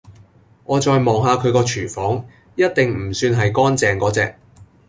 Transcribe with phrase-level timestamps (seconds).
[0.63, 2.25] 我再望下佢個"廚房"
[2.57, 4.33] 一定唔算係乾淨果隻